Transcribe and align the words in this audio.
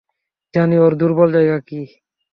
জানি 0.53 0.75
ওর 0.79 0.93
দুর্বল 0.99 1.29
জায়গা 1.35 1.57
কী। 1.67 1.79